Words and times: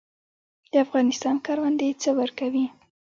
د 0.71 0.73
افغانستان 0.85 1.35
کروندې 1.45 1.89
څه 2.01 2.09
ورکوي؟ 2.19 2.65